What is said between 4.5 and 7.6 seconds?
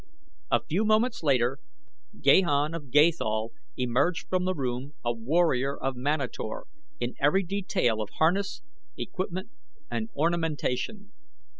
room a warrior of Manator in every